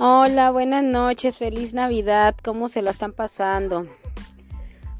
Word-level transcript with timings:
Hola, 0.00 0.52
buenas 0.52 0.84
noches, 0.84 1.38
feliz 1.38 1.74
Navidad, 1.74 2.36
¿cómo 2.44 2.68
se 2.68 2.82
la 2.82 2.92
están 2.92 3.12
pasando? 3.12 3.84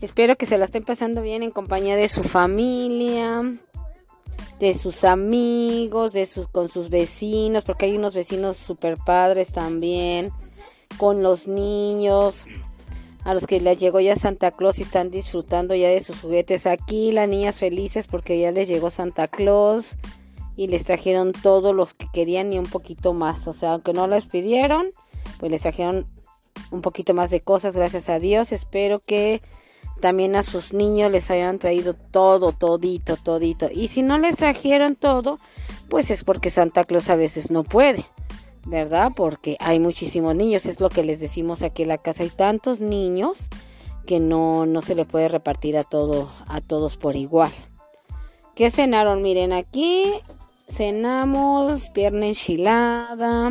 Espero 0.01 0.35
que 0.35 0.45
se 0.45 0.59
la 0.59 0.65
estén 0.65 0.83
pasando 0.83 1.23
bien 1.23 1.45
en 1.45 1.53
compañía 1.53 1.95
de 1.95 2.09
su 2.09 2.25
familia, 2.25 3.61
de 4.59 4.75
sus 4.75 5.05
amigos, 5.05 6.13
de 6.13 6.27
sus 6.27 6.49
con 6.49 6.67
sus 6.67 6.91
vecinos, 6.91 7.63
porque 7.63 7.87
hay 7.87 7.97
unos 7.97 8.17
vecinos 8.17 8.57
super 8.57 8.97
padres 8.97 9.53
también, 9.53 10.33
con 10.97 11.23
los 11.23 11.47
niños, 11.47 12.47
a 13.23 13.35
los 13.35 13.47
que 13.47 13.61
les 13.61 13.79
llegó 13.79 14.01
ya 14.01 14.17
Santa 14.17 14.51
Claus 14.51 14.81
y 14.81 14.83
están 14.83 15.13
disfrutando 15.13 15.77
ya 15.77 15.91
de 15.91 16.01
sus 16.01 16.23
juguetes. 16.23 16.67
Aquí 16.67 17.13
las 17.13 17.29
niñas 17.29 17.61
felices 17.61 18.09
porque 18.09 18.41
ya 18.41 18.51
les 18.51 18.67
llegó 18.67 18.91
Santa 18.91 19.29
Claus 19.29 19.97
y 20.59 20.67
les 20.67 20.83
trajeron 20.83 21.31
todos 21.31 21.73
los 21.73 21.95
que 21.95 22.09
querían 22.13 22.53
y 22.53 22.59
un 22.59 22.67
poquito 22.67 23.13
más. 23.13 23.47
O 23.47 23.53
sea, 23.53 23.75
aunque 23.75 23.93
no 23.93 24.09
les 24.09 24.27
pidieron, 24.27 24.89
pues 25.39 25.53
les 25.53 25.61
trajeron 25.61 26.09
un 26.73 26.83
poquito 26.83 27.15
más 27.15 27.31
de 27.31 27.41
cosas, 27.41 27.77
gracias 27.77 28.09
a 28.09 28.19
Dios. 28.19 28.51
Espero 28.51 28.99
que 28.99 29.41
también 30.01 30.35
a 30.35 30.43
sus 30.43 30.73
niños 30.73 31.13
les 31.13 31.31
hayan 31.31 31.61
traído 31.61 31.95
todo, 31.95 32.51
todito, 32.51 33.17
todito. 33.17 33.69
Y 33.73 33.87
si 33.87 34.03
no 34.03 34.19
les 34.19 34.39
trajeron 34.39 34.97
todo, 34.97 35.39
pues 35.89 36.11
es 36.11 36.25
porque 36.25 36.51
Santa 36.51 36.83
Claus 36.83 37.09
a 37.09 37.15
veces 37.15 37.53
no 37.53 37.63
puede, 37.63 38.05
¿verdad? 38.67 39.13
Porque 39.15 39.57
hay 39.61 39.79
muchísimos 39.79 40.35
niños, 40.35 40.67
es 40.67 40.81
lo 40.81 40.89
que 40.89 41.05
les 41.05 41.21
decimos 41.21 41.63
aquí 41.63 41.83
en 41.83 41.89
la 41.89 41.99
casa. 41.99 42.25
Hay 42.25 42.31
tantos 42.31 42.81
niños 42.81 43.39
que 44.09 44.19
no, 44.19 44.67
no 44.67 44.81
se 44.81 44.97
le 44.97 45.05
puede 45.05 45.29
repartir 45.29 45.79
a 45.79 45.85
todo, 45.85 46.29
a 46.49 46.61
todos 46.61 46.97
por 46.97 47.15
igual. 47.15 47.53
¿Qué 48.57 48.73
cenaron? 48.73 49.23
Miren, 49.23 49.53
aquí 49.53 50.15
cenamos 50.69 51.89
pierna 51.91 52.27
enchilada, 52.27 53.51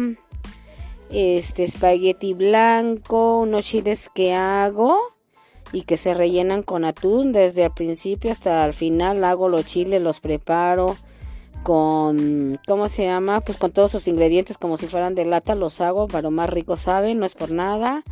este 1.09 1.63
espagueti 1.63 2.33
blanco, 2.33 3.39
unos 3.39 3.65
chiles 3.65 4.09
que 4.13 4.33
hago 4.33 4.97
y 5.71 5.83
que 5.83 5.97
se 5.97 6.13
rellenan 6.13 6.63
con 6.63 6.85
atún 6.85 7.31
desde 7.31 7.65
el 7.65 7.71
principio 7.71 8.31
hasta 8.31 8.65
el 8.65 8.73
final 8.73 9.23
hago 9.23 9.49
los 9.49 9.65
chiles, 9.65 10.01
los 10.01 10.19
preparo 10.19 10.95
con 11.63 12.59
¿cómo 12.65 12.87
se 12.87 13.05
llama? 13.05 13.41
Pues 13.41 13.57
con 13.57 13.71
todos 13.71 13.91
sus 13.91 14.07
ingredientes 14.07 14.57
como 14.57 14.77
si 14.77 14.87
fueran 14.87 15.15
de 15.15 15.25
lata, 15.25 15.55
los 15.55 15.81
hago 15.81 16.07
para 16.07 16.21
lo 16.21 16.31
más 16.31 16.49
rico 16.49 16.77
saben, 16.77 17.19
no 17.19 17.25
es 17.25 17.35
por 17.35 17.51
nada 17.51 18.03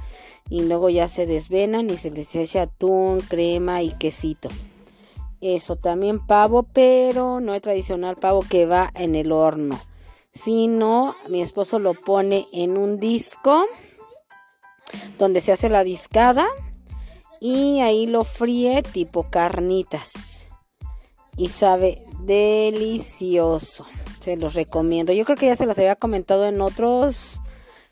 y 0.50 0.64
luego 0.64 0.90
ya 0.90 1.08
se 1.08 1.26
desvenan 1.26 1.90
y 1.90 1.98
se 1.98 2.12
les 2.12 2.36
echa 2.36 2.64
atún, 2.64 3.20
crema 3.22 3.82
y 3.82 3.92
quesito. 3.92 4.50
Eso 5.48 5.76
también 5.76 6.26
pavo, 6.26 6.64
pero 6.64 7.40
no 7.40 7.54
es 7.54 7.62
tradicional 7.62 8.16
pavo 8.16 8.44
que 8.50 8.66
va 8.66 8.92
en 8.96 9.14
el 9.14 9.32
horno, 9.32 9.80
sino 10.34 11.16
mi 11.30 11.40
esposo 11.40 11.78
lo 11.78 11.94
pone 11.94 12.48
en 12.52 12.78
un 12.78 13.00
disco 13.00 13.68
donde 15.20 15.42
se 15.42 15.52
hace 15.52 15.70
la 15.70 15.84
discada 15.84 16.48
y 17.40 17.82
ahí 17.82 18.08
lo 18.08 18.24
fríe 18.24 18.82
tipo 18.82 19.30
carnitas 19.30 20.48
y 21.38 21.50
sabe 21.50 22.04
delicioso. 22.22 23.86
Se 24.22 24.38
los 24.38 24.56
recomiendo. 24.56 25.14
Yo 25.14 25.26
creo 25.26 25.38
que 25.38 25.46
ya 25.46 25.56
se 25.56 25.68
los 25.68 25.78
había 25.78 25.96
comentado 25.96 26.48
en 26.48 26.60
otros 26.60 27.40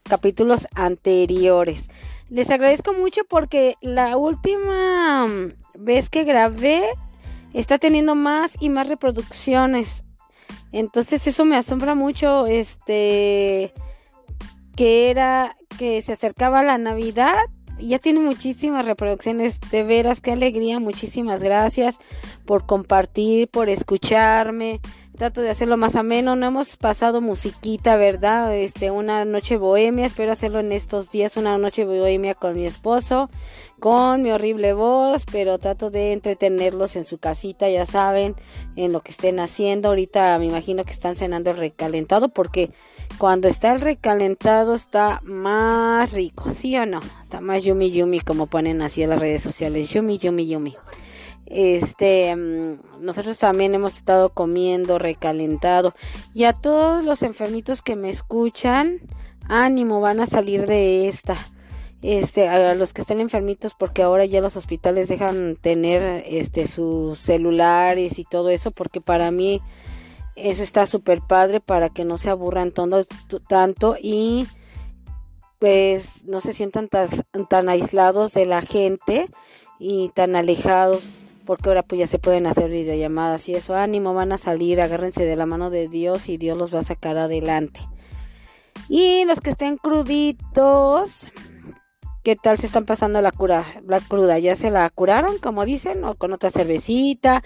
capítulos 0.01 0.65
anteriores. 0.73 1.87
Les 2.29 2.49
agradezco 2.49 2.93
mucho 2.93 3.21
porque 3.29 3.75
la 3.79 4.17
última 4.17 5.27
vez 5.75 6.09
que 6.09 6.23
grabé 6.23 6.83
está 7.53 7.77
teniendo 7.77 8.15
más 8.15 8.51
y 8.59 8.69
más 8.69 8.87
reproducciones. 8.87 10.03
Entonces 10.71 11.27
eso 11.27 11.45
me 11.45 11.55
asombra 11.55 11.95
mucho, 11.95 12.47
este, 12.47 13.73
que 14.75 15.09
era, 15.11 15.55
que 15.77 16.01
se 16.01 16.13
acercaba 16.13 16.63
la 16.63 16.77
Navidad 16.77 17.37
ya 17.79 17.99
tiene 17.99 18.19
muchísimas 18.19 18.85
reproducciones. 18.85 19.59
De 19.71 19.83
veras, 19.83 20.21
qué 20.21 20.31
alegría, 20.31 20.79
muchísimas 20.79 21.43
gracias 21.43 21.97
por 22.45 22.65
compartir, 22.65 23.49
por 23.49 23.69
escucharme 23.69 24.79
trato 25.17 25.41
de 25.41 25.49
hacerlo 25.49 25.77
más 25.77 25.95
ameno. 25.95 26.35
No 26.35 26.45
hemos 26.47 26.77
pasado 26.77 27.21
musiquita, 27.21 27.95
¿verdad? 27.95 28.55
Este, 28.55 28.91
una 28.91 29.25
noche 29.25 29.57
bohemia. 29.57 30.05
Espero 30.05 30.31
hacerlo 30.31 30.59
en 30.59 30.71
estos 30.71 31.11
días, 31.11 31.37
una 31.37 31.57
noche 31.57 31.85
bohemia 31.85 32.35
con 32.35 32.55
mi 32.55 32.65
esposo, 32.65 33.29
con 33.79 34.21
mi 34.21 34.31
horrible 34.31 34.73
voz, 34.73 35.23
pero 35.31 35.59
trato 35.59 35.89
de 35.89 36.13
entretenerlos 36.13 36.95
en 36.95 37.05
su 37.05 37.17
casita, 37.17 37.69
ya 37.69 37.85
saben, 37.85 38.35
en 38.75 38.91
lo 38.91 39.01
que 39.01 39.11
estén 39.11 39.39
haciendo. 39.39 39.89
Ahorita 39.89 40.37
me 40.39 40.45
imagino 40.45 40.83
que 40.83 40.93
están 40.93 41.15
cenando 41.15 41.51
el 41.51 41.57
recalentado, 41.57 42.29
porque 42.29 42.71
cuando 43.17 43.47
está 43.47 43.73
el 43.73 43.81
recalentado 43.81 44.73
está 44.73 45.21
más 45.23 46.13
rico, 46.13 46.49
¿sí 46.49 46.75
o 46.77 46.85
no? 46.85 46.99
Está 47.21 47.41
más 47.41 47.63
yumi 47.63 47.91
yumi, 47.91 48.19
como 48.19 48.47
ponen 48.47 48.81
así 48.81 49.03
en 49.03 49.11
las 49.11 49.19
redes 49.19 49.41
sociales. 49.41 49.89
Yumi, 49.89 50.17
yumi, 50.17 50.47
yumi. 50.47 50.75
Este, 51.45 52.35
mm, 52.35 52.79
nosotros 53.01 53.37
también 53.37 53.75
hemos 53.75 53.95
estado 53.97 54.29
comiendo 54.29 54.99
recalentado. 54.99 55.93
Y 56.33 56.45
a 56.45 56.53
todos 56.53 57.05
los 57.05 57.23
enfermitos 57.23 57.81
que 57.81 57.95
me 57.95 58.09
escuchan, 58.09 58.99
ánimo, 59.47 60.01
van 60.01 60.19
a 60.19 60.25
salir 60.25 60.65
de 60.65 61.07
esta. 61.07 61.37
Este, 62.01 62.49
a 62.49 62.75
los 62.75 62.91
que 62.91 63.01
estén 63.01 63.21
enfermitos, 63.21 63.75
porque 63.75 64.03
ahora 64.03 64.25
ya 64.25 64.41
los 64.41 64.57
hospitales 64.57 65.07
dejan 65.07 65.55
tener 65.55 66.25
este 66.27 66.67
sus 66.67 67.17
celulares 67.17 68.19
y 68.19 68.25
todo 68.25 68.49
eso, 68.49 68.71
porque 68.71 68.99
para 68.99 69.31
mí 69.31 69.61
eso 70.35 70.63
está 70.63 70.85
súper 70.85 71.21
padre 71.21 71.61
para 71.61 71.89
que 71.89 72.03
no 72.03 72.17
se 72.17 72.29
aburran 72.29 72.73
tanto 73.47 73.95
y 74.01 74.47
pues 75.59 76.25
no 76.25 76.41
se 76.41 76.53
sientan 76.53 76.89
tan 76.89 77.69
aislados 77.69 78.33
de 78.33 78.47
la 78.47 78.61
gente 78.61 79.29
y 79.79 80.09
tan 80.09 80.35
alejados 80.35 81.22
porque 81.45 81.69
ahora 81.69 81.83
pues 81.83 81.99
ya 81.99 82.07
se 82.07 82.19
pueden 82.19 82.47
hacer 82.47 82.69
videollamadas 82.69 83.47
y 83.49 83.55
eso, 83.55 83.75
ánimo, 83.75 84.13
van 84.13 84.31
a 84.31 84.37
salir, 84.37 84.81
agárrense 84.81 85.25
de 85.25 85.35
la 85.35 85.45
mano 85.45 85.69
de 85.69 85.87
Dios 85.87 86.29
y 86.29 86.37
Dios 86.37 86.57
los 86.57 86.73
va 86.73 86.79
a 86.79 86.83
sacar 86.83 87.17
adelante. 87.17 87.81
Y 88.89 89.25
los 89.25 89.39
que 89.41 89.51
estén 89.51 89.77
cruditos, 89.77 91.31
¿qué 92.23 92.35
tal 92.35 92.57
se 92.57 92.65
están 92.65 92.85
pasando 92.85 93.21
la 93.21 93.31
cura, 93.31 93.65
la 93.87 93.99
cruda? 93.99 94.39
¿Ya 94.39 94.55
se 94.55 94.71
la 94.71 94.89
curaron, 94.89 95.37
como 95.37 95.65
dicen, 95.65 96.03
o 96.03 96.15
con 96.15 96.33
otra 96.33 96.49
cervecita? 96.49 97.43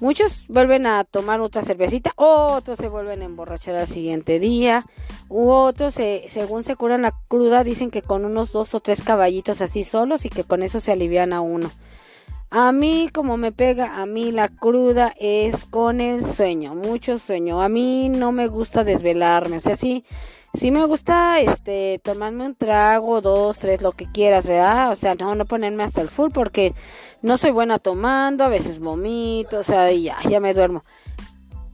Muchos 0.00 0.46
vuelven 0.48 0.86
a 0.86 1.04
tomar 1.04 1.40
otra 1.40 1.62
cervecita, 1.62 2.12
otros 2.16 2.78
se 2.78 2.88
vuelven 2.88 3.22
a 3.22 3.26
emborrachar 3.26 3.76
al 3.76 3.86
siguiente 3.86 4.40
día, 4.40 4.84
u 5.28 5.50
otros, 5.50 5.94
según 5.94 6.64
se 6.64 6.74
curan 6.74 7.02
la 7.02 7.14
cruda, 7.28 7.62
dicen 7.62 7.90
que 7.90 8.02
con 8.02 8.24
unos 8.24 8.52
dos 8.52 8.74
o 8.74 8.80
tres 8.80 9.02
caballitos 9.02 9.60
así 9.60 9.84
solos 9.84 10.24
y 10.24 10.28
que 10.28 10.42
con 10.44 10.62
eso 10.62 10.80
se 10.80 10.92
alivian 10.92 11.32
a 11.32 11.40
uno. 11.40 11.70
A 12.54 12.70
mí, 12.70 13.08
como 13.10 13.38
me 13.38 13.50
pega, 13.50 14.02
a 14.02 14.04
mí 14.04 14.30
la 14.30 14.48
cruda 14.48 15.14
es 15.18 15.64
con 15.64 16.02
el 16.02 16.22
sueño, 16.22 16.74
mucho 16.74 17.18
sueño. 17.18 17.62
A 17.62 17.70
mí 17.70 18.10
no 18.10 18.30
me 18.30 18.46
gusta 18.46 18.84
desvelarme, 18.84 19.56
o 19.56 19.60
sea, 19.60 19.74
sí, 19.74 20.04
sí 20.52 20.70
me 20.70 20.84
gusta, 20.84 21.40
este, 21.40 21.98
tomarme 22.04 22.44
un 22.44 22.54
trago, 22.54 23.22
dos, 23.22 23.58
tres, 23.58 23.80
lo 23.80 23.92
que 23.92 24.04
quieras, 24.04 24.46
¿verdad? 24.46 24.92
O 24.92 24.96
sea, 24.96 25.14
no, 25.14 25.34
no 25.34 25.46
ponerme 25.46 25.82
hasta 25.82 26.02
el 26.02 26.10
full 26.10 26.30
porque 26.30 26.74
no 27.22 27.38
soy 27.38 27.52
buena 27.52 27.78
tomando, 27.78 28.44
a 28.44 28.48
veces 28.48 28.80
vomito, 28.80 29.60
o 29.60 29.62
sea, 29.62 29.90
ya, 29.90 30.18
ya 30.28 30.38
me 30.38 30.52
duermo. 30.52 30.84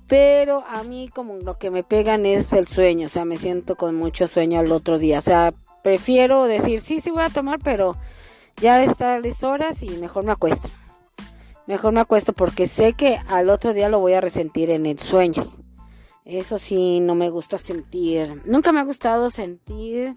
Pero 0.06 0.62
a 0.68 0.84
mí 0.84 1.10
como 1.12 1.38
lo 1.38 1.58
que 1.58 1.72
me 1.72 1.82
pegan 1.82 2.24
es 2.24 2.52
el 2.52 2.68
sueño, 2.68 3.06
o 3.06 3.10
sea, 3.10 3.24
me 3.24 3.36
siento 3.36 3.74
con 3.74 3.96
mucho 3.96 4.28
sueño 4.28 4.60
al 4.60 4.70
otro 4.70 5.00
día, 5.00 5.18
o 5.18 5.22
sea, 5.22 5.52
prefiero 5.82 6.44
decir, 6.44 6.80
sí, 6.80 7.00
sí 7.00 7.10
voy 7.10 7.24
a 7.24 7.30
tomar, 7.30 7.58
pero 7.64 7.96
ya 8.60 8.82
está 8.82 9.20
las 9.20 9.42
horas 9.42 9.82
y 9.82 9.90
mejor 9.90 10.24
me 10.24 10.32
acuesto. 10.32 10.68
Mejor 11.66 11.92
me 11.92 12.00
acuesto 12.00 12.32
porque 12.32 12.66
sé 12.66 12.94
que 12.94 13.20
al 13.28 13.50
otro 13.50 13.74
día 13.74 13.88
lo 13.88 14.00
voy 14.00 14.14
a 14.14 14.20
resentir 14.20 14.70
en 14.70 14.86
el 14.86 14.98
sueño. 14.98 15.52
Eso 16.24 16.58
sí, 16.58 17.00
no 17.00 17.14
me 17.14 17.30
gusta 17.30 17.58
sentir. 17.58 18.42
Nunca 18.46 18.72
me 18.72 18.80
ha 18.80 18.84
gustado 18.84 19.30
sentir 19.30 20.16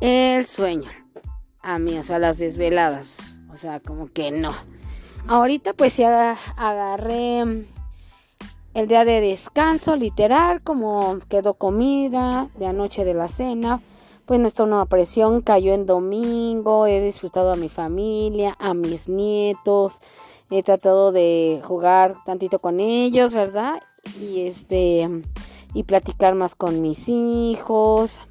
el 0.00 0.46
sueño. 0.46 0.90
A 1.62 1.78
mí, 1.78 1.98
o 1.98 2.02
sea, 2.02 2.18
las 2.18 2.38
desveladas. 2.38 3.36
O 3.52 3.56
sea, 3.56 3.80
como 3.80 4.08
que 4.08 4.30
no. 4.30 4.52
Ahorita 5.26 5.72
pues 5.72 5.96
ya 5.96 6.36
agarré 6.56 7.40
el 8.74 8.88
día 8.88 9.04
de 9.04 9.20
descanso, 9.20 9.96
literal, 9.96 10.60
como 10.62 11.18
quedó 11.28 11.54
comida 11.54 12.48
de 12.58 12.66
anoche 12.66 13.04
de 13.04 13.14
la 13.14 13.28
cena 13.28 13.80
pues 14.26 14.40
nuestra 14.40 14.66
nueva 14.66 14.86
presión 14.86 15.42
cayó 15.42 15.74
en 15.74 15.86
domingo, 15.86 16.86
he 16.86 17.00
disfrutado 17.00 17.52
a 17.52 17.56
mi 17.56 17.68
familia, 17.68 18.56
a 18.58 18.74
mis 18.74 19.08
nietos, 19.08 20.00
he 20.50 20.62
tratado 20.62 21.12
de 21.12 21.60
jugar 21.64 22.16
tantito 22.24 22.58
con 22.58 22.80
ellos, 22.80 23.34
¿verdad? 23.34 23.82
Y 24.20 24.42
este 24.42 25.08
y 25.74 25.82
platicar 25.82 26.34
más 26.34 26.54
con 26.54 26.80
mis 26.80 27.08
hijos. 27.08 28.22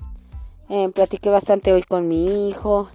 Eh, 0.69 0.89
platiqué 0.89 1.29
bastante 1.29 1.73
hoy 1.73 1.83
con 1.83 2.07
mi 2.07 2.47
hijo, 2.49 2.87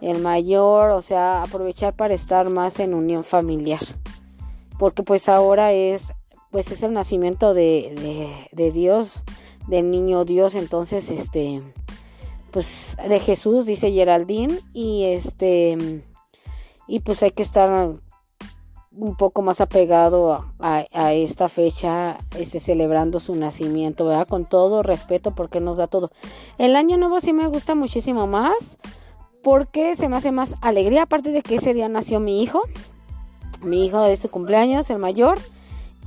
el 0.00 0.20
mayor, 0.20 0.90
o 0.90 1.02
sea, 1.02 1.42
aprovechar 1.42 1.94
para 1.94 2.14
estar 2.14 2.48
más 2.48 2.80
en 2.80 2.94
unión 2.94 3.22
familiar. 3.22 3.80
Porque 4.78 5.02
pues 5.02 5.28
ahora 5.28 5.72
es, 5.72 6.14
pues 6.50 6.72
es 6.72 6.82
el 6.82 6.94
nacimiento 6.94 7.52
de, 7.52 7.94
de, 7.94 8.48
de 8.50 8.72
Dios, 8.72 9.22
del 9.68 9.90
niño 9.90 10.24
Dios, 10.24 10.54
entonces 10.54 11.10
este, 11.10 11.62
pues 12.50 12.96
de 13.08 13.20
Jesús, 13.20 13.66
dice 13.66 13.92
Geraldine, 13.92 14.60
y 14.72 15.04
este 15.04 16.04
y 16.86 17.00
pues 17.00 17.22
hay 17.22 17.30
que 17.30 17.42
estar 17.42 17.94
un 18.92 19.16
poco 19.16 19.42
más 19.42 19.60
apegado 19.60 20.44
a, 20.58 21.12
esta 21.12 21.48
fecha, 21.48 22.18
este, 22.36 22.58
celebrando 22.58 23.20
su 23.20 23.36
nacimiento, 23.36 24.04
¿verdad? 24.04 24.26
Con 24.26 24.44
todo 24.44 24.82
respeto 24.82 25.34
porque 25.34 25.60
nos 25.60 25.76
da 25.76 25.86
todo. 25.86 26.10
El 26.58 26.74
año 26.74 26.96
nuevo 26.96 27.20
sí 27.20 27.32
me 27.32 27.46
gusta 27.46 27.74
muchísimo 27.74 28.26
más 28.26 28.78
porque 29.42 29.96
se 29.96 30.08
me 30.08 30.16
hace 30.16 30.32
más 30.32 30.54
alegría, 30.60 31.02
aparte 31.02 31.30
de 31.30 31.42
que 31.42 31.56
ese 31.56 31.72
día 31.72 31.88
nació 31.88 32.20
mi 32.20 32.42
hijo, 32.42 32.62
mi 33.62 33.86
hijo 33.86 34.02
de 34.02 34.16
su 34.16 34.28
cumpleaños, 34.28 34.90
el 34.90 34.98
mayor, 34.98 35.38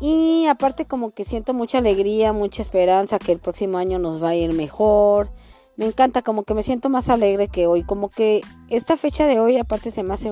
y 0.02 0.48
aparte 0.48 0.86
como 0.86 1.12
que 1.12 1.24
siento 1.24 1.54
mucha 1.54 1.78
alegría, 1.78 2.34
mucha 2.34 2.62
esperanza 2.62 3.20
que 3.20 3.32
el 3.32 3.40
próximo 3.40 3.78
año 3.78 4.00
nos 4.00 4.22
va 4.22 4.30
a 4.30 4.36
ir 4.36 4.54
mejor. 4.54 5.30
Me 5.76 5.86
encanta, 5.86 6.22
como 6.22 6.44
que 6.44 6.54
me 6.54 6.64
siento 6.64 6.90
más 6.90 7.10
alegre 7.10 7.48
que 7.48 7.68
hoy, 7.68 7.84
como 7.84 8.10
que 8.10 8.42
esta 8.70 8.96
fecha 8.96 9.26
de 9.26 9.40
hoy 9.40 9.58
aparte 9.58 9.92
se 9.92 10.04
me 10.04 10.14
hace 10.14 10.32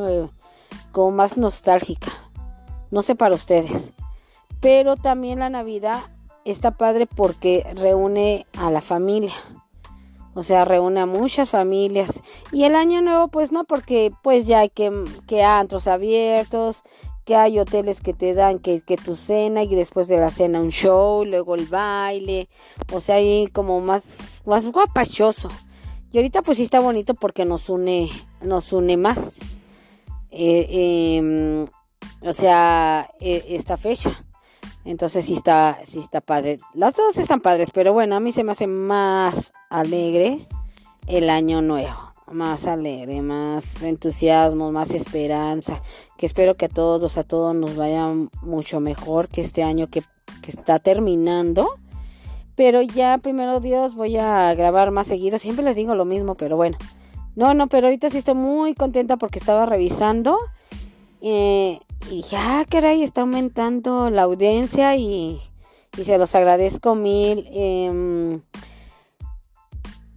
como 0.91 1.11
más 1.11 1.37
nostálgica. 1.37 2.11
No 2.91 3.01
sé 3.01 3.15
para 3.15 3.35
ustedes. 3.35 3.93
Pero 4.59 4.95
también 4.95 5.39
la 5.39 5.49
Navidad 5.49 5.99
está 6.45 6.71
padre 6.71 7.07
porque 7.07 7.65
reúne 7.75 8.45
a 8.57 8.69
la 8.69 8.81
familia. 8.81 9.33
O 10.33 10.43
sea, 10.43 10.63
reúne 10.63 11.01
a 11.01 11.05
muchas 11.05 11.49
familias. 11.49 12.21
Y 12.51 12.63
el 12.63 12.75
año 12.75 13.01
nuevo, 13.01 13.27
pues 13.27 13.51
no, 13.51 13.63
porque 13.63 14.13
pues 14.21 14.47
ya 14.47 14.59
hay 14.59 14.69
que, 14.69 14.91
que 15.27 15.43
antros 15.43 15.87
abiertos, 15.87 16.83
que 17.25 17.35
hay 17.35 17.59
hoteles 17.59 18.01
que 18.01 18.13
te 18.13 18.33
dan 18.33 18.59
que, 18.59 18.81
que 18.81 18.97
tu 18.97 19.15
cena 19.15 19.63
y 19.63 19.75
después 19.75 20.07
de 20.07 20.17
la 20.17 20.31
cena 20.31 20.59
un 20.59 20.69
show, 20.69 21.25
luego 21.25 21.55
el 21.55 21.67
baile. 21.67 22.49
O 22.91 22.99
sea, 22.99 23.15
hay 23.15 23.47
como 23.47 23.79
más, 23.79 24.41
más 24.45 24.65
guapachoso. 24.65 25.49
Y 26.11 26.17
ahorita 26.17 26.41
pues 26.41 26.57
sí 26.57 26.63
está 26.63 26.79
bonito 26.79 27.13
porque 27.13 27.45
nos 27.45 27.69
une, 27.69 28.09
nos 28.41 28.73
une 28.73 28.97
más. 28.97 29.37
Eh, 30.31 31.17
em, 31.17 31.67
o 32.21 32.33
sea, 32.33 33.09
e, 33.19 33.45
esta 33.49 33.77
fecha. 33.77 34.25
Entonces 34.83 35.25
sí 35.25 35.33
está, 35.33 35.79
sí 35.85 35.99
está 35.99 36.21
padre. 36.21 36.57
Las 36.73 36.95
dos 36.95 37.17
están 37.17 37.39
padres, 37.39 37.69
pero 37.71 37.93
bueno, 37.93 38.15
a 38.15 38.19
mí 38.19 38.31
se 38.31 38.43
me 38.43 38.51
hace 38.51 38.67
más 38.67 39.53
alegre 39.69 40.47
el 41.07 41.29
año 41.29 41.61
nuevo. 41.61 42.10
Más 42.31 42.65
alegre, 42.65 43.21
más 43.21 43.83
entusiasmo, 43.83 44.71
más 44.71 44.91
esperanza. 44.91 45.81
Que 46.17 46.25
espero 46.25 46.55
que 46.55 46.65
a 46.65 46.69
todos, 46.69 47.17
a 47.17 47.23
todos 47.23 47.53
nos 47.55 47.75
vaya 47.75 48.07
mucho 48.41 48.79
mejor 48.79 49.27
que 49.27 49.41
este 49.41 49.63
año 49.63 49.87
que, 49.87 50.03
que 50.41 50.51
está 50.51 50.79
terminando. 50.79 51.77
Pero 52.55 52.81
ya, 52.81 53.17
primero 53.17 53.59
Dios, 53.59 53.95
voy 53.95 54.17
a 54.17 54.53
grabar 54.53 54.91
más 54.91 55.07
seguido. 55.07 55.39
Siempre 55.39 55.65
les 55.65 55.75
digo 55.75 55.95
lo 55.95 56.05
mismo, 56.05 56.35
pero 56.35 56.55
bueno. 56.55 56.77
No, 57.35 57.53
no, 57.53 57.67
pero 57.67 57.87
ahorita 57.87 58.09
sí 58.09 58.17
estoy 58.17 58.35
muy 58.35 58.73
contenta 58.75 59.17
porque 59.17 59.39
estaba 59.39 59.65
revisando. 59.65 60.37
Eh, 61.21 61.79
y 62.09 62.23
ya, 62.23 62.65
caray, 62.69 63.03
está 63.03 63.21
aumentando 63.21 64.09
la 64.09 64.23
audiencia 64.23 64.95
y, 64.95 65.39
se 65.93 66.17
los 66.17 66.35
agradezco 66.35 66.95
mil. 66.95 67.47
Em, 67.51 68.41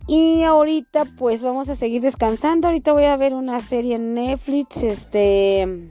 y 0.07 0.43
ahorita 0.43 1.07
pues 1.17 1.43
vamos 1.43 1.69
a 1.69 1.77
seguir 1.77 2.03
descansando. 2.03 2.69
Ahorita 2.69 2.93
voy 2.93 3.05
a 3.05 3.17
ver 3.17 3.35
una 3.35 3.61
serie 3.61 3.97
en 3.97 4.15
Netflix. 4.15 4.83
Este... 4.83 5.89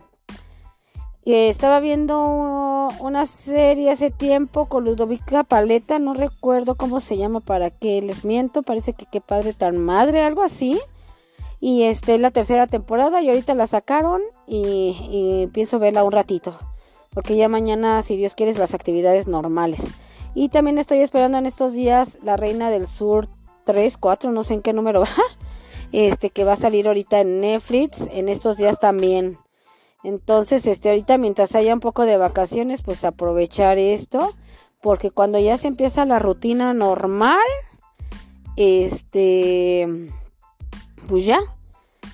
estaba 1.26 1.80
viendo 1.80 2.90
una 3.00 3.26
serie 3.26 3.92
hace 3.92 4.12
tiempo 4.12 4.68
con 4.68 4.86
Ludovica 4.86 5.44
Paleta, 5.44 5.98
no 6.00 6.14
recuerdo 6.14 6.76
cómo 6.76 7.00
se 7.00 7.18
llama 7.18 7.40
para 7.40 7.70
que 7.70 8.02
les 8.02 8.26
miento, 8.26 8.62
parece 8.62 8.94
que 8.94 9.06
qué 9.06 9.22
padre 9.22 9.54
tan 9.54 9.78
madre, 9.78 10.22
algo 10.22 10.44
así. 10.44 10.80
Y 11.60 11.84
este 11.84 12.16
es 12.16 12.22
la 12.22 12.30
tercera 12.30 12.68
temporada 12.68 13.22
y 13.22 13.30
ahorita 13.30 13.56
la 13.56 13.68
sacaron 13.68 14.22
y, 14.46 15.48
pienso 15.54 15.80
verla 15.80 16.04
un 16.04 16.12
ratito. 16.12 16.54
Porque 17.14 17.38
ya 17.38 17.48
mañana, 17.48 18.02
si 18.02 18.18
Dios 18.18 18.36
quiere, 18.36 18.54
las 18.56 18.74
actividades 18.74 19.28
normales. 19.28 19.82
Y 20.36 20.50
también 20.50 20.78
estoy 20.78 21.00
esperando 21.00 21.38
en 21.38 21.46
estos 21.46 21.72
días 21.72 22.18
La 22.22 22.36
Reina 22.36 22.70
del 22.70 22.86
Sur 22.86 23.30
3, 23.66 23.98
4, 23.98 24.32
no 24.32 24.44
sé 24.44 24.56
en 24.56 24.62
qué 24.62 24.74
número 24.74 25.02
va. 25.02 25.10
Este 25.92 26.32
que 26.32 26.44
va 26.44 26.54
a 26.54 26.56
salir 26.58 26.88
ahorita 26.88 27.22
en 27.22 27.42
Netflix. 27.42 28.08
En 28.12 28.28
estos 28.28 28.58
días 28.58 28.80
también. 28.80 29.38
Entonces, 30.04 30.66
este, 30.66 30.90
ahorita 30.90 31.20
mientras 31.20 31.56
haya 31.56 31.74
un 31.74 31.80
poco 31.80 32.06
de 32.06 32.18
vacaciones, 32.18 32.82
pues 32.82 33.04
aprovechar 33.04 33.78
esto. 33.78 34.34
Porque 34.82 35.12
cuando 35.12 35.38
ya 35.38 35.58
se 35.58 35.68
empieza 35.68 36.06
la 36.06 36.18
rutina 36.18 36.74
normal, 36.74 37.38
este 38.56 39.88
pues 41.08 41.26
ya, 41.26 41.40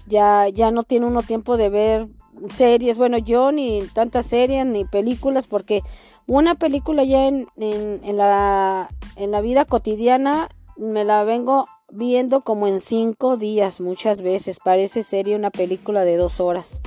ya, 0.07 0.47
ya 0.49 0.71
no 0.71 0.83
tiene 0.83 1.05
uno 1.05 1.23
tiempo 1.23 1.57
de 1.57 1.69
ver 1.69 2.07
series, 2.49 2.97
bueno, 2.97 3.17
yo 3.17 3.51
ni 3.51 3.83
tantas 3.93 4.25
series 4.25 4.65
ni 4.65 4.85
películas, 4.85 5.47
porque 5.47 5.81
una 6.27 6.55
película 6.55 7.03
ya 7.03 7.27
en, 7.27 7.47
en, 7.57 8.17
la, 8.17 8.89
en 9.15 9.31
la 9.31 9.41
vida 9.41 9.65
cotidiana 9.65 10.49
me 10.79 11.03
la 11.03 11.23
vengo 11.23 11.67
viendo 11.91 12.41
como 12.41 12.67
en 12.67 12.79
cinco 12.79 13.37
días 13.37 13.81
muchas 13.81 14.21
veces. 14.21 14.59
Parece 14.63 15.03
serie 15.03 15.35
una 15.35 15.51
película 15.51 16.05
de 16.05 16.17
dos 16.17 16.39
horas 16.39 16.81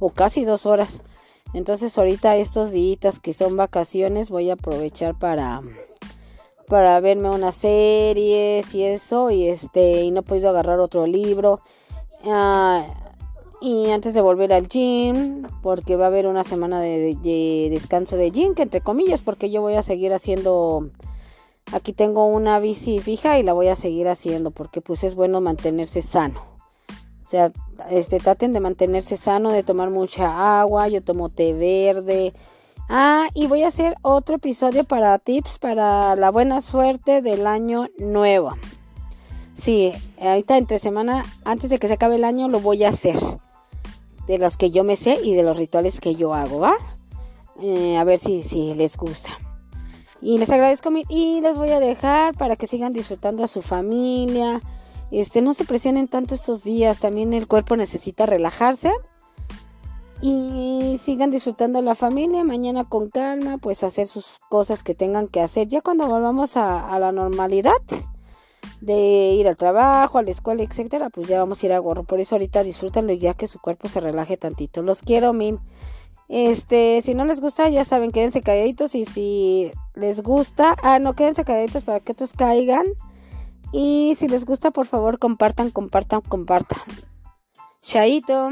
o 0.00 0.10
casi 0.10 0.44
dos 0.44 0.66
horas. 0.66 1.02
Entonces 1.52 1.96
ahorita 1.96 2.36
estos 2.36 2.72
días 2.72 3.20
que 3.20 3.32
son 3.32 3.56
vacaciones 3.56 4.30
voy 4.30 4.50
a 4.50 4.54
aprovechar 4.54 5.16
para 5.18 5.62
para 6.66 6.98
verme 7.00 7.28
unas 7.28 7.54
series 7.54 8.74
y 8.74 8.82
eso 8.82 9.30
y 9.30 9.48
este 9.48 10.02
y 10.02 10.10
no 10.10 10.20
he 10.20 10.22
podido 10.22 10.48
agarrar 10.48 10.80
otro 10.80 11.06
libro 11.06 11.60
ah, 12.24 12.86
y 13.60 13.90
antes 13.90 14.14
de 14.14 14.22
volver 14.22 14.50
al 14.52 14.66
gym 14.66 15.42
porque 15.62 15.96
va 15.96 16.06
a 16.06 16.08
haber 16.08 16.26
una 16.26 16.42
semana 16.42 16.80
de, 16.80 17.68
descanso 17.70 18.16
de 18.16 18.30
gym 18.30 18.54
que 18.54 18.62
entre 18.62 18.80
comillas 18.80 19.20
porque 19.20 19.50
yo 19.50 19.60
voy 19.60 19.74
a 19.74 19.82
seguir 19.82 20.14
haciendo 20.14 20.88
aquí 21.72 21.92
tengo 21.92 22.26
una 22.26 22.58
bici 22.58 22.98
fija 22.98 23.38
y 23.38 23.42
la 23.42 23.52
voy 23.52 23.68
a 23.68 23.76
seguir 23.76 24.08
haciendo 24.08 24.50
porque 24.50 24.80
pues 24.80 25.04
es 25.04 25.14
bueno 25.14 25.40
mantenerse 25.40 26.02
sano 26.02 26.40
o 27.24 27.28
sea 27.28 27.52
este 27.90 28.18
traten 28.18 28.52
de 28.52 28.60
mantenerse 28.60 29.16
sano 29.16 29.50
de 29.50 29.62
tomar 29.62 29.90
mucha 29.90 30.60
agua 30.60 30.88
yo 30.88 31.02
tomo 31.02 31.28
té 31.28 31.52
verde 31.52 32.32
Ah, 32.88 33.28
y 33.32 33.46
voy 33.46 33.62
a 33.62 33.68
hacer 33.68 33.96
otro 34.02 34.36
episodio 34.36 34.84
para 34.84 35.18
tips 35.18 35.58
para 35.58 36.16
la 36.16 36.30
buena 36.30 36.60
suerte 36.60 37.22
del 37.22 37.46
año 37.46 37.88
nuevo. 37.98 38.52
Sí, 39.56 39.92
ahorita 40.20 40.58
entre 40.58 40.78
semana, 40.78 41.24
antes 41.44 41.70
de 41.70 41.78
que 41.78 41.88
se 41.88 41.94
acabe 41.94 42.16
el 42.16 42.24
año, 42.24 42.48
lo 42.48 42.60
voy 42.60 42.84
a 42.84 42.90
hacer. 42.90 43.16
De 44.26 44.38
los 44.38 44.56
que 44.56 44.70
yo 44.70 44.84
me 44.84 44.96
sé 44.96 45.18
y 45.22 45.34
de 45.34 45.42
los 45.42 45.56
rituales 45.56 46.00
que 46.00 46.14
yo 46.14 46.34
hago, 46.34 46.60
¿va? 46.60 46.74
Eh, 47.60 47.96
a 47.96 48.04
ver 48.04 48.18
si, 48.18 48.42
si 48.42 48.74
les 48.74 48.96
gusta. 48.96 49.30
Y 50.24 50.38
les 50.38 50.48
agradezco 50.48 50.90
y 51.10 51.42
les 51.42 51.58
voy 51.58 51.68
a 51.68 51.80
dejar 51.80 52.34
para 52.34 52.56
que 52.56 52.66
sigan 52.66 52.94
disfrutando 52.94 53.44
a 53.44 53.46
su 53.46 53.60
familia. 53.60 54.62
Este, 55.10 55.42
no 55.42 55.52
se 55.52 55.66
presionen 55.66 56.08
tanto 56.08 56.34
estos 56.34 56.64
días, 56.64 56.98
también 56.98 57.34
el 57.34 57.46
cuerpo 57.46 57.76
necesita 57.76 58.24
relajarse 58.24 58.90
y 60.22 60.98
sigan 61.02 61.30
disfrutando 61.30 61.82
la 61.82 61.94
familia. 61.94 62.42
Mañana 62.42 62.84
con 62.84 63.10
calma, 63.10 63.58
pues 63.58 63.84
hacer 63.84 64.06
sus 64.06 64.38
cosas 64.48 64.82
que 64.82 64.94
tengan 64.94 65.28
que 65.28 65.42
hacer. 65.42 65.68
Ya 65.68 65.82
cuando 65.82 66.06
volvamos 66.06 66.56
a, 66.56 66.98
la 66.98 67.12
normalidad 67.12 67.72
de 68.80 69.34
ir 69.38 69.46
al 69.46 69.58
trabajo, 69.58 70.16
a 70.16 70.22
la 70.22 70.30
escuela, 70.30 70.62
etcétera, 70.62 71.10
pues 71.10 71.28
ya 71.28 71.38
vamos 71.38 71.62
a 71.62 71.66
ir 71.66 71.74
a 71.74 71.78
gorro. 71.80 72.04
Por 72.04 72.20
eso 72.20 72.36
ahorita 72.36 72.62
disfrútenlo 72.62 73.12
y 73.12 73.18
ya 73.18 73.34
que 73.34 73.46
su 73.46 73.58
cuerpo 73.58 73.90
se 73.90 74.00
relaje 74.00 74.38
tantito. 74.38 74.80
Los 74.80 75.02
quiero 75.02 75.34
mil. 75.34 75.58
Este, 76.28 77.02
si 77.02 77.14
no 77.14 77.24
les 77.24 77.40
gusta, 77.40 77.68
ya 77.68 77.84
saben, 77.84 78.10
quédense 78.10 78.42
calladitos 78.42 78.94
y 78.94 79.04
si 79.04 79.70
les 79.94 80.22
gusta, 80.22 80.76
ah, 80.82 80.98
no, 80.98 81.14
quédense 81.14 81.44
calladitos 81.44 81.84
para 81.84 82.00
que 82.00 82.12
otros 82.12 82.32
caigan. 82.32 82.86
Y 83.72 84.14
si 84.16 84.28
les 84.28 84.44
gusta, 84.46 84.70
por 84.70 84.86
favor, 84.86 85.18
compartan, 85.18 85.70
compartan, 85.70 86.20
compartan. 86.22 86.80
Chaito. 87.82 88.50